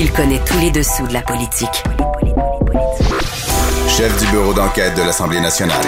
[0.00, 1.82] Il connaît tous les dessous de la politique.
[3.88, 5.84] Chef du bureau d'enquête de l'Assemblée nationale.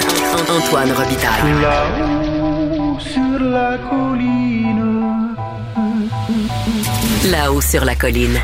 [0.50, 1.62] Antoine Robitaille.
[1.62, 5.36] Là-haut sur la colline.
[7.30, 8.36] Là-haut sur la colline.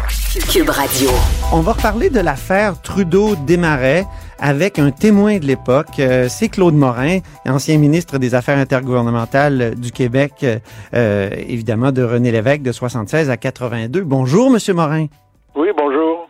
[0.52, 1.10] Cube Radio.
[1.52, 4.06] On va reparler de l'affaire Trudeau-Desmarais
[4.38, 5.98] avec un témoin de l'époque.
[5.98, 10.46] Euh, c'est Claude Morin, ancien ministre des Affaires intergouvernementales du Québec,
[10.94, 14.02] euh, évidemment de René Lévesque de 76 à 82.
[14.02, 15.06] Bonjour, Monsieur Morin.
[15.56, 16.28] Oui, bonjour.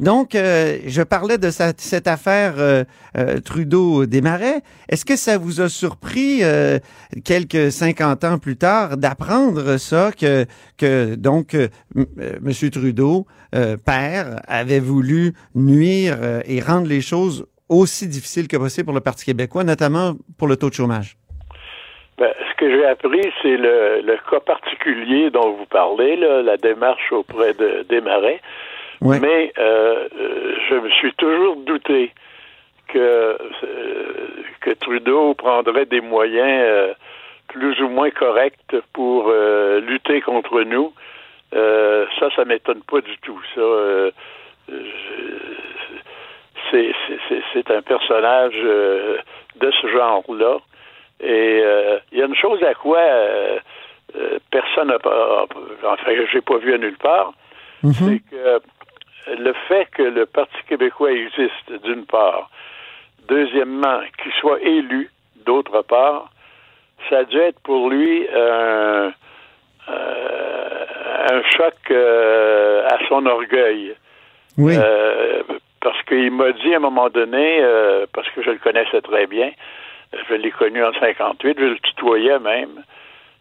[0.00, 2.84] Donc, euh, je parlais de sa- cette affaire euh,
[3.16, 4.62] euh, Trudeau-Desmarais.
[4.88, 6.78] Est-ce que ça vous a surpris, euh,
[7.24, 12.70] quelques 50 ans plus tard, d'apprendre ça, que, que donc, euh, m-.
[12.70, 18.86] Trudeau, euh, père, avait voulu nuire euh, et rendre les choses aussi difficiles que possible
[18.86, 21.16] pour le Parti québécois, notamment pour le taux de chômage?
[22.18, 22.28] Ben,
[22.58, 27.54] que j'ai appris, c'est le, le cas particulier dont vous parlez, là, la démarche auprès
[27.54, 28.40] de Desmarais.
[29.00, 29.20] Ouais.
[29.20, 32.12] Mais euh, euh, je me suis toujours douté
[32.88, 33.36] que, euh,
[34.60, 36.94] que Trudeau prendrait des moyens euh,
[37.48, 40.92] plus ou moins corrects pour euh, lutter contre nous.
[41.54, 43.40] Euh, ça, ça m'étonne pas du tout.
[43.54, 44.10] Ça, euh,
[46.70, 49.18] c'est, un personnage euh,
[49.60, 50.58] de ce genre-là.
[51.20, 53.58] Et euh, il y a une chose à quoi euh,
[54.16, 55.46] euh, personne n'a pas,
[55.84, 57.32] enfin, j'ai pas vu à nulle part,
[57.82, 58.60] c'est que
[59.38, 62.50] le fait que le Parti québécois existe, d'une part,
[63.28, 65.10] deuxièmement, qu'il soit élu,
[65.44, 66.30] d'autre part,
[67.08, 69.12] ça a dû être pour lui un,
[69.88, 73.94] un choc à son orgueil.
[74.56, 74.74] Oui.
[75.80, 79.26] Parce qu'il m'a dit à un moment donné, euh, parce que je le connaissais très
[79.26, 79.50] bien,
[80.12, 82.82] je l'ai connu en 58, je le tutoyais même,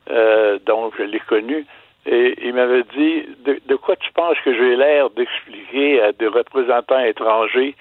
[0.10, 1.66] euh, donc je l'ai connu,
[2.06, 6.28] et il m'avait dit, de, de quoi tu penses que j'ai l'air d'expliquer à des
[6.28, 7.76] représentants étrangers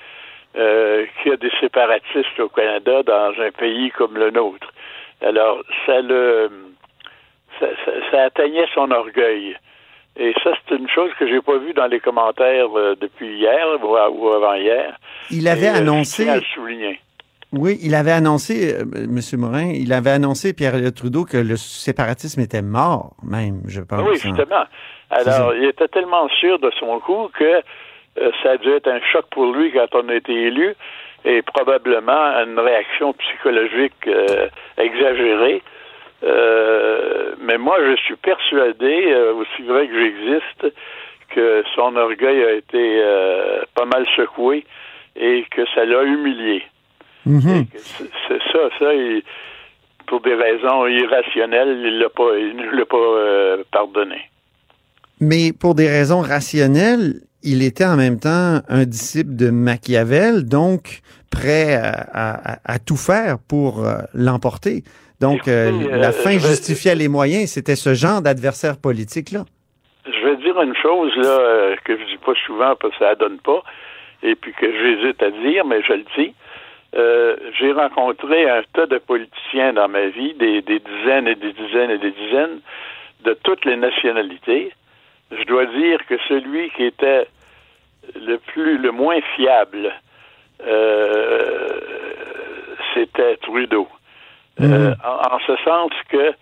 [0.56, 4.72] euh, qu'il y a des séparatistes au Canada dans un pays comme le nôtre?
[5.22, 6.50] Alors, ça le...
[7.60, 9.56] ça, ça, ça atteignait son orgueil.
[10.18, 13.66] Et ça, c'est une chose que j'ai pas vue dans les commentaires euh, depuis hier
[13.82, 14.96] ou, ou avant-hier.
[15.30, 16.28] Il avait Et, euh, annoncé...
[16.28, 17.00] à le souligner.
[17.52, 19.20] Oui, il avait annoncé, euh, M.
[19.38, 24.00] Morin, il avait annoncé, Pierre Trudeau, que le séparatisme était mort, même, je pense.
[24.02, 24.20] oui, hein.
[24.20, 24.64] justement.
[25.10, 29.00] Alors, il était tellement sûr de son coup que euh, ça a dû être un
[29.12, 30.74] choc pour lui quand on a été élu
[31.24, 34.48] et probablement une réaction psychologique euh,
[34.78, 35.62] exagérée.
[37.40, 40.74] Mais moi, je suis persuadé, aussi vrai que j'existe,
[41.28, 43.02] que son orgueil a été
[43.74, 44.64] pas mal secoué
[45.14, 46.64] et que ça l'a humilié.
[47.26, 47.66] Mhm.
[48.28, 49.22] C'est ça, ça, il-
[50.06, 54.20] pour des raisons irrationnelles, il l'a pas, il ne l'a pas euh, pardonné.
[55.20, 61.00] Mais pour des raisons rationnelles, il était en même temps un disciple de Machiavel, donc
[61.30, 62.06] prêt à,
[62.54, 64.84] à- à tout faire pour euh, l'emporter.
[65.20, 67.50] Donc, euh, Écoutez, la fin vais- justifiait les moyens.
[67.50, 69.44] C'était ce genre d'adversaire politique-là.
[70.06, 73.38] Je vais dire une chose là que je dis pas souvent parce que ça donne
[73.38, 73.62] pas,
[74.22, 76.32] et puis que j'hésite à dire, mais je le dis.
[76.94, 81.52] Euh, j'ai rencontré un tas de politiciens dans ma vie, des, des dizaines et des
[81.52, 82.60] dizaines et des dizaines,
[83.24, 84.72] de toutes les nationalités.
[85.30, 87.26] Je dois dire que celui qui était
[88.14, 89.92] le plus, le moins fiable,
[90.66, 91.80] euh,
[92.94, 93.88] c'était Trudeau.
[94.60, 96.32] Euh, en, en ce sens que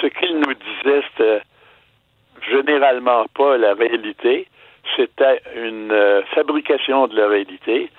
[0.00, 1.40] ce qu'il nous disait, c'était
[2.48, 4.46] généralement pas la réalité.
[4.94, 7.90] C'était une fabrication de la réalité.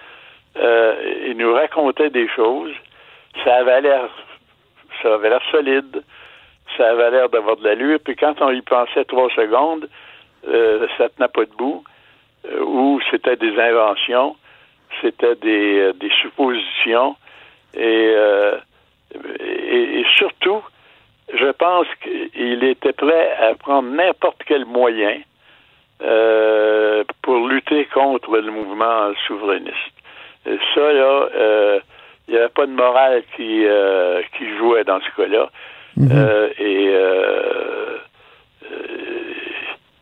[0.60, 2.74] Euh, il nous racontait des choses.
[3.44, 4.10] Ça avait l'air,
[5.02, 6.04] ça avait l'air solide.
[6.76, 8.00] Ça avait l'air d'avoir de l'allure.
[8.04, 9.88] Puis quand on y pensait trois secondes,
[10.48, 11.84] euh, ça tenait pas debout.
[12.46, 14.36] Euh, ou c'était des inventions,
[15.02, 17.16] c'était des, des suppositions.
[17.74, 18.16] Et,
[20.16, 20.64] surtout,
[21.34, 25.20] je pense qu'il était prêt à prendre n'importe quel moyen
[27.22, 29.97] pour lutter contre le mouvement souverainiste.
[30.48, 31.80] Et ça, là, euh,
[32.28, 35.50] il n'y avait pas de morale qui, euh, qui jouait dans ce cas-là.
[36.00, 37.98] Euh, et euh,
[38.72, 38.78] euh,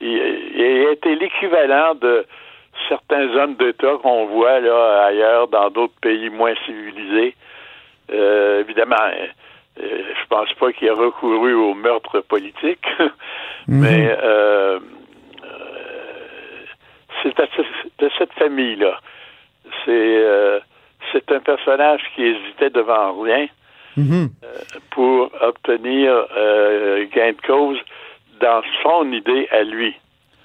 [0.01, 2.25] il, été l'équivalent de
[2.89, 7.36] certains hommes d'État qu'on voit là ailleurs dans d'autres pays moins civilisés.
[8.12, 9.27] Euh, évidemment, euh,
[9.80, 12.86] je pense pas qu'il a recouru au meurtre politique,
[13.68, 14.80] mais euh,
[17.24, 17.36] c'est
[18.00, 19.00] de cette famille-là.
[19.85, 20.61] C'est
[21.11, 23.47] c'est un personnage qui hésitait devant rien
[23.97, 24.29] Mhm.
[24.91, 26.11] pour obtenir
[27.15, 27.77] gain de cause
[28.41, 29.93] dans son idée à lui.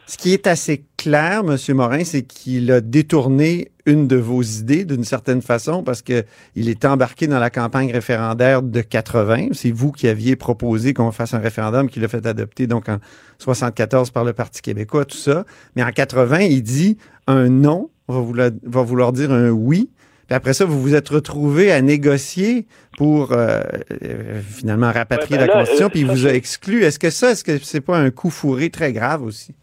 [0.07, 1.57] Ce qui est assez clair, M.
[1.75, 6.25] Morin, c'est qu'il a détourné une de vos idées d'une certaine façon parce que
[6.57, 9.49] il est embarqué dans la campagne référendaire de 80.
[9.53, 12.99] C'est vous qui aviez proposé qu'on fasse un référendum qui l'a fait adopter donc en
[13.39, 15.47] 74 par le Parti québécois, tout ça.
[15.75, 19.89] Mais en 80, il dit un non va vouloir, va vouloir dire un oui.
[20.27, 22.67] Puis après ça, vous vous êtes retrouvé à négocier
[22.99, 23.63] pour euh,
[24.05, 26.85] euh, finalement rapatrier Ouais, ben la Constitution, euh, puis il vous a exclu.
[26.85, 29.55] Est-ce que ça, est-ce que c'est pas un coup fourré très grave aussi?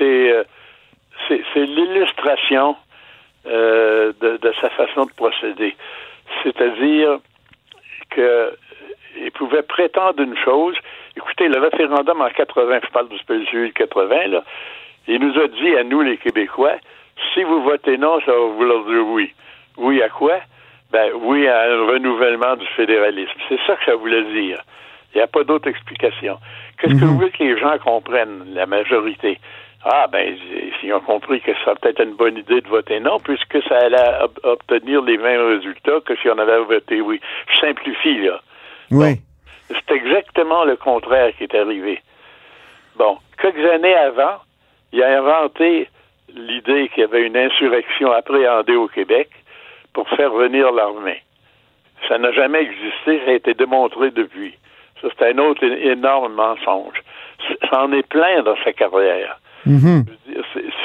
[0.00, 0.44] C'est euh,
[1.28, 2.76] c'est l'illustration
[3.46, 5.76] euh, de, de sa façon de procéder.
[6.42, 7.18] C'est-à-dire
[8.10, 8.52] que
[9.20, 10.76] il pouvait prétendre une chose.
[11.16, 14.44] Écoutez, le référendum en 80, je parle du celui de 80, là,
[15.08, 16.76] il nous a dit à nous, les Québécois,
[17.34, 19.32] si vous votez non, ça va vouloir dire oui.
[19.76, 20.40] Oui à quoi?
[20.92, 23.32] Ben oui à un renouvellement du fédéralisme.
[23.48, 24.62] C'est ça que ça voulait dire.
[25.14, 26.38] Il n'y a pas d'autre explication.
[26.78, 29.38] Qu'est-ce que vous voulez que les gens comprennent, la majorité?
[29.82, 30.36] Ah, ben,
[30.82, 33.78] ils ont compris que ça serait peut-être une bonne idée de voter non, puisque ça
[33.78, 37.18] allait ob- obtenir les mêmes résultats que si on avait voté oui.
[37.48, 38.40] Je simplifie, là.
[38.90, 39.20] Oui.
[39.68, 42.02] C'est exactement le contraire qui est arrivé.
[42.96, 44.36] Bon, quelques années avant,
[44.92, 45.88] il a inventé
[46.34, 49.30] l'idée qu'il y avait une insurrection appréhendée au Québec
[49.94, 51.22] pour faire venir l'armée.
[52.08, 54.54] Ça n'a jamais existé, ça a été démontré depuis.
[55.00, 57.02] Ça, c'est un autre énorme mensonge.
[57.70, 59.38] Ça en est plein dans sa carrière.
[59.66, 60.04] Mhm.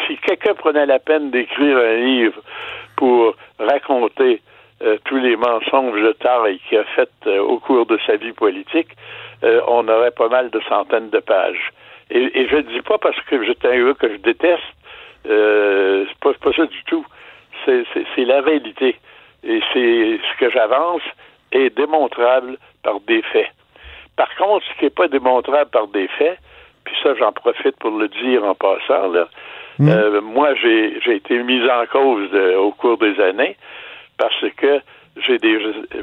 [0.07, 2.42] Si quelqu'un prenait la peine d'écrire un livre
[2.95, 4.42] pour raconter
[4.81, 8.33] euh, tous les mensonges de taille qu'il a fait euh, au cours de sa vie
[8.33, 8.89] politique,
[9.44, 11.72] euh, on aurait pas mal de centaines de pages.
[12.12, 14.62] Et, je ne dis pas parce que j'étais un que je déteste,
[15.24, 17.06] c'est pas, pas ça du tout.
[17.66, 18.95] C'est la réalité.
[19.44, 21.01] Et c'est ce que j'avance
[21.51, 23.50] est démontrable par des faits.
[24.18, 26.38] Par contre, ce qui n'est pas démontrable par des faits,
[26.86, 29.28] puis ça, j'en profite pour le dire en passant, là,
[29.82, 33.58] euh, moi, j'ai, j'ai été mis en cause au cours des années
[34.18, 34.80] parce que
[35.28, 35.58] j'ai des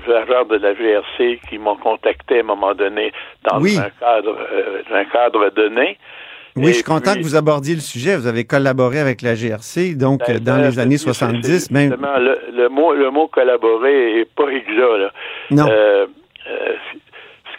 [0.09, 3.13] agents de la GRC qui m'ont contacté à un moment donné
[3.49, 3.79] dans Oui.
[3.79, 5.97] un cadre euh, un cadre donné.
[6.55, 8.15] Oui, Et je suis content que vous abordiez le sujet.
[8.15, 11.97] Vous avez collaboré avec la GRC, donc Ben, dans les années c'est- 70, c'est même.
[12.19, 15.11] Le, le mot, le mot collaborer est pas exact, là.
[15.51, 15.67] Non.
[15.71, 16.07] Euh,
[16.51, 16.75] euh,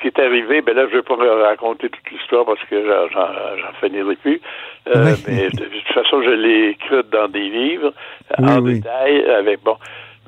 [0.04, 4.16] qui est arrivé, ben là, je vais pas raconter toute l'histoire parce que j'en, finirai
[4.18, 4.42] plus.
[4.88, 5.24] Euh, Oui.
[5.28, 7.94] Mais de, toute façon, je l'ai écrite dans des livres
[8.38, 8.76] Oui, en oui.
[8.76, 9.78] détail avec bon.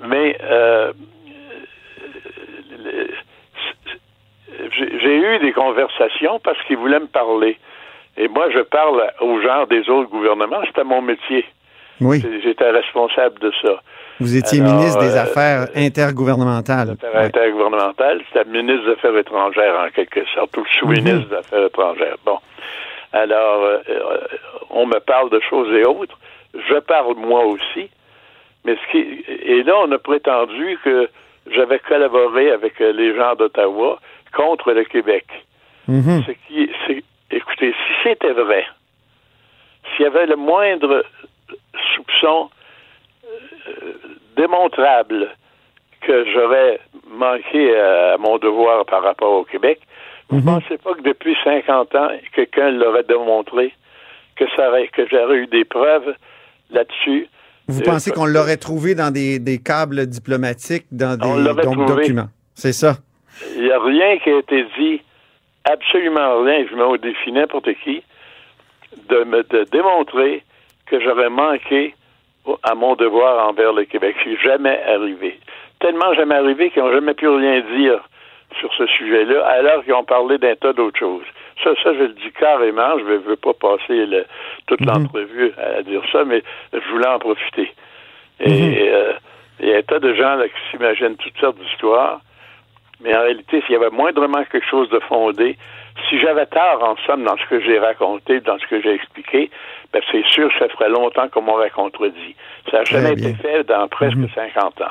[0.08, 0.94] Mais euh,
[4.72, 7.58] j'ai eu des conversations parce qu'ils voulaient me parler.
[8.16, 10.62] Et moi, je parle aux gens des autres gouvernements.
[10.68, 11.46] C'était mon métier.
[12.02, 13.80] Oui, J'étais responsable de ça.
[14.20, 16.92] vous étiez Alors, ministre des euh, Affaires intergouvernementales.
[16.92, 17.26] Affaires Ouais.
[17.26, 22.18] intergouvernementales, c'était ministre des Affaires étrangères en quelque sorte, ou sous-ministre des Affaires étrangères.
[22.26, 22.38] Bon.
[23.14, 24.18] Alors, euh, euh,
[24.72, 26.18] on me parle de choses et autres.
[26.54, 27.90] Je parle moi aussi.
[28.66, 31.08] Mais ce qui et là, on a prétendu que
[31.56, 34.00] j'avais collaboré avec euh, les gens d'Ottawa
[34.36, 35.26] contre le Québec.
[35.88, 36.24] Mhm.
[36.26, 36.70] Ce qui,
[37.32, 38.66] écoutez, si c'était vrai,
[39.96, 41.04] s'il y avait le moindre
[41.96, 42.50] soupçon
[43.24, 43.94] euh,
[44.38, 45.30] démontrable
[46.02, 49.80] que j'aurais manqué à mon devoir par rapport au Québec,
[50.30, 53.74] vous ne pensez pas que depuis 50 ans, quelqu'un l'aurait démontré,
[54.36, 56.16] que, ça aurait, que j'aurais eu des preuves
[56.72, 57.28] là-dessus?
[57.68, 62.30] Vous Euh, pensez qu'on l'aurait trouvé dans des, des câbles diplomatiques, dans des donc, documents?
[62.54, 62.98] C'est ça.
[63.56, 65.02] Il n'y a rien qui a été dit,
[65.64, 68.04] absolument rien, je mets au défi n'importe qui,
[69.10, 70.44] de me de démontrer
[70.88, 71.94] que j'aurais manqué
[72.64, 74.16] à mon devoir envers le Québec.
[74.24, 75.40] C'est jamais arrivé.
[75.80, 78.00] Tellement jamais arrivé qu'ils n'ont jamais pu rien dire
[78.60, 81.26] sur ce sujet-là, alors qu'ils ont parlé d'un tas d'autres choses.
[81.64, 82.98] Ça, ça, je le dis carrément.
[83.00, 84.26] Je ne veux pas passer le-
[84.68, 87.74] toute l'entrevue à dire ça, mais je voulais en profiter.
[88.40, 89.14] Et euh,
[89.60, 92.20] il y a un tas de gens là, qui s'imaginent toutes sortes d'histoires.
[93.02, 95.58] Mais en réalité, s'il y avait moindrement quelque chose de fondé,
[96.10, 99.50] si j'avais tort, en somme, dans ce que j'ai raconté, dans ce que j'ai expliqué,
[99.94, 102.36] ben c'est sûr que ça ferait longtemps qu'on m'aurait contredit.
[102.70, 104.86] Ça n'a jamais été fait dans presque 50 ans.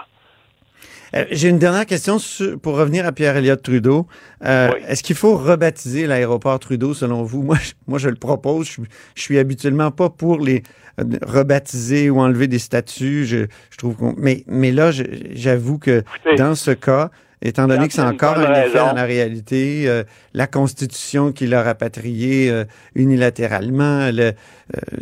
[1.14, 4.06] Euh, J'ai une dernière question sur- pour revenir à Pierre-Éliott Trudeau.
[4.44, 4.80] Euh, Oui.
[4.88, 7.42] Est-ce qu'il faut rebaptiser l'aéroport Trudeau selon vous?
[7.44, 8.66] Moi, je, moi, je le propose.
[8.68, 8.80] Je,
[9.14, 10.62] je suis habituellement pas pour les
[10.98, 13.24] euh, rebaptiser ou enlever des statuts.
[13.26, 17.10] Je, je trouve qu'on, mais, mais là, j'avoue que Écoutez, dans ce cas,
[17.44, 21.62] étant donné que c'est encore un effet dans la réalité, euh, la Constitution qui l'a
[21.62, 22.64] rapatrié euh,
[22.96, 24.32] unilatéralement, le, euh,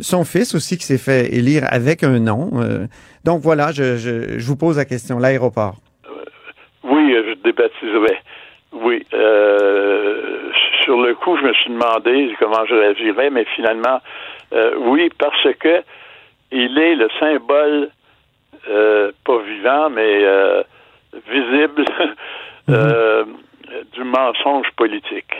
[0.01, 2.51] son fils aussi qui s'est fait élire avec un nom.
[3.23, 5.17] donc voilà, je, je, je vous pose la question.
[5.19, 5.75] L'aéroport.
[6.83, 8.19] Oui, je débaptiserais.
[8.73, 9.05] Oui.
[10.83, 13.99] Sur le coup, je me suis demandé comment je réagirais, mais finalement,
[14.87, 15.81] oui, parce que
[16.51, 17.89] il est le symbole,
[19.23, 20.25] pas vivant, mais
[21.29, 21.85] visible
[22.69, 23.25] euh,
[23.93, 25.33] du mensonge politique.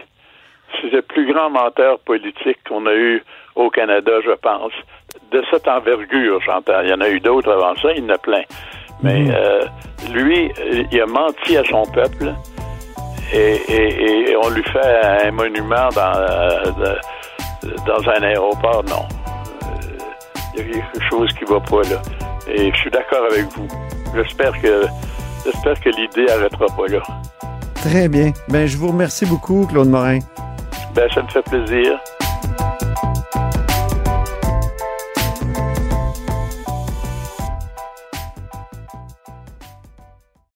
[0.82, 3.24] C'est le plus grand menteur politique qu'on a eu
[3.56, 4.72] au Canada, je pense.
[5.32, 6.82] De cette envergure, j'entends.
[6.82, 8.42] Il y en a eu d'autres avant ça, il y en a plein.
[9.04, 9.66] Mais euh,
[10.14, 10.52] lui,
[10.92, 12.34] il a menti à son peuple
[13.34, 16.96] et, et- et on lui fait un monument dans, euh,
[17.86, 18.84] dans un aéroport.
[18.86, 19.06] Non.
[20.56, 22.02] Il y a quelque chose qui va pas là.
[22.48, 23.68] Et je suis d'accord avec vous.
[24.16, 24.86] J'espère que
[25.46, 27.02] j'espère que l'idée arrêtera pas là.
[27.76, 28.32] Très bien.
[28.48, 30.20] Ben, je vous remercie beaucoup, Claude Morin.
[30.96, 32.00] Ben, ça me fait plaisir.